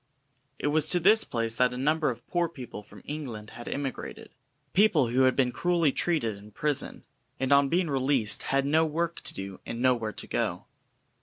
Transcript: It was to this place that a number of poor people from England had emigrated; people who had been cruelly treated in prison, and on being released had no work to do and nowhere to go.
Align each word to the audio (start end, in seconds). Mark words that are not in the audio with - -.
It 0.57 0.69
was 0.69 0.89
to 0.89 0.99
this 0.99 1.23
place 1.23 1.55
that 1.57 1.75
a 1.75 1.77
number 1.77 2.09
of 2.09 2.25
poor 2.27 2.49
people 2.49 2.81
from 2.81 3.03
England 3.05 3.51
had 3.51 3.67
emigrated; 3.67 4.31
people 4.73 5.09
who 5.09 5.25
had 5.25 5.35
been 5.35 5.51
cruelly 5.51 5.91
treated 5.91 6.37
in 6.37 6.49
prison, 6.49 7.03
and 7.39 7.53
on 7.53 7.69
being 7.69 7.87
released 7.87 8.41
had 8.49 8.65
no 8.65 8.83
work 8.83 9.19
to 9.21 9.31
do 9.35 9.59
and 9.63 9.79
nowhere 9.79 10.11
to 10.13 10.25
go. 10.25 10.65